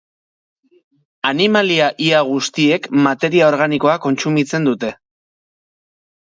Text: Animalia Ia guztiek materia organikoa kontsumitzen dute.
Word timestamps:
Animalia 1.31 1.89
Ia 2.05 2.21
guztiek 2.29 2.87
materia 3.09 3.51
organikoa 3.51 3.95
kontsumitzen 4.07 4.67
dute. 4.71 4.91